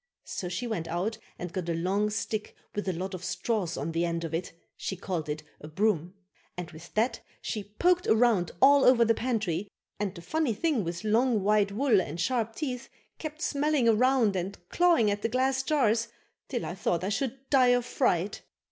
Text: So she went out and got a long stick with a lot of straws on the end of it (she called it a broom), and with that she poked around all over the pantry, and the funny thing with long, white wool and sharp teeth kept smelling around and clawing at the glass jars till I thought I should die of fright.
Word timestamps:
So 0.25 0.49
she 0.49 0.65
went 0.65 0.87
out 0.87 1.19
and 1.37 1.53
got 1.53 1.69
a 1.69 1.75
long 1.75 2.09
stick 2.09 2.55
with 2.73 2.89
a 2.89 2.93
lot 2.93 3.13
of 3.13 3.23
straws 3.23 3.77
on 3.77 3.91
the 3.91 4.03
end 4.03 4.23
of 4.23 4.33
it 4.33 4.51
(she 4.75 4.95
called 4.97 5.29
it 5.29 5.43
a 5.59 5.67
broom), 5.67 6.15
and 6.57 6.71
with 6.71 6.91
that 6.95 7.19
she 7.39 7.75
poked 7.77 8.07
around 8.07 8.49
all 8.63 8.83
over 8.83 9.05
the 9.05 9.13
pantry, 9.13 9.67
and 9.99 10.15
the 10.15 10.23
funny 10.23 10.55
thing 10.55 10.83
with 10.83 11.03
long, 11.03 11.43
white 11.43 11.71
wool 11.71 12.01
and 12.01 12.19
sharp 12.19 12.55
teeth 12.55 12.89
kept 13.19 13.43
smelling 13.43 13.87
around 13.87 14.35
and 14.35 14.57
clawing 14.69 15.11
at 15.11 15.21
the 15.21 15.29
glass 15.29 15.61
jars 15.61 16.07
till 16.47 16.65
I 16.65 16.73
thought 16.73 17.03
I 17.03 17.09
should 17.09 17.37
die 17.51 17.67
of 17.67 17.85
fright. 17.85 18.41